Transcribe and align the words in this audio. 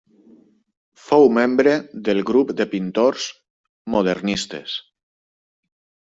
Fou 1.07 1.27
membre 1.37 1.73
del 2.07 2.23
grup 2.31 2.53
de 2.61 2.67
pintors 2.73 3.25
modernistes. 3.97 4.79